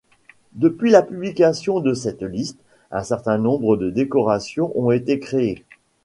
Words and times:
Depuis 0.53 0.89
la 0.89 1.03
publication 1.03 1.79
de 1.79 1.93
cette 1.93 2.23
liste, 2.23 2.57
un 2.89 3.03
certain 3.03 3.37
nombre 3.37 3.77
de 3.77 3.91
décorations 3.91 4.71
ont 4.73 4.89
été 4.89 5.19
créées. 5.19 5.63